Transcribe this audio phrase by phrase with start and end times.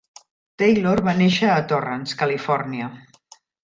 [0.61, 2.93] Taylor va néixer a Torrance, Califòrnia.